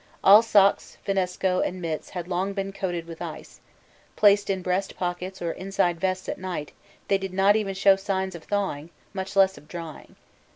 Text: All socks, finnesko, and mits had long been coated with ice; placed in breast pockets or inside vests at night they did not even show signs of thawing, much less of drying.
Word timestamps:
All 0.23 0.41
socks, 0.41 0.97
finnesko, 1.05 1.59
and 1.63 1.79
mits 1.79 2.09
had 2.09 2.27
long 2.27 2.53
been 2.53 2.73
coated 2.73 3.05
with 3.05 3.21
ice; 3.21 3.59
placed 4.15 4.49
in 4.49 4.63
breast 4.63 4.97
pockets 4.97 5.43
or 5.43 5.51
inside 5.51 5.99
vests 5.99 6.27
at 6.27 6.39
night 6.39 6.71
they 7.07 7.19
did 7.19 7.33
not 7.33 7.55
even 7.55 7.75
show 7.75 7.95
signs 7.95 8.33
of 8.33 8.45
thawing, 8.45 8.89
much 9.13 9.35
less 9.35 9.59
of 9.59 9.67
drying. 9.67 10.15